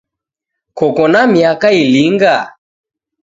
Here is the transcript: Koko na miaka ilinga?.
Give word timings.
Koko 0.77 1.03
na 1.11 1.21
miaka 1.33 1.67
ilinga?. 1.81 2.35